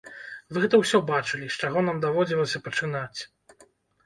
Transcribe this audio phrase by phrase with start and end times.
[0.55, 3.19] Вы гэта ўсё бачылі, з чаго нам даводзілася пачынаць.